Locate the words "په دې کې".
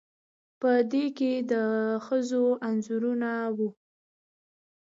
0.59-1.31